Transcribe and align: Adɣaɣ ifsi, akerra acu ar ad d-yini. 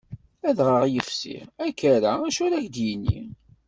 Adɣaɣ 0.49 0.83
ifsi, 0.99 1.37
akerra 1.65 2.11
acu 2.25 2.41
ar 2.45 2.53
ad 2.55 2.67
d-yini. 2.73 3.21